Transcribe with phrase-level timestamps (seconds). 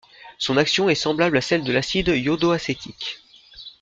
[0.39, 3.19] Son action est semblable à celle de l'acide iodoacétique.